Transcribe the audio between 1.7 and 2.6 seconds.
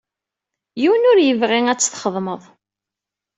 t-txedmeḍ.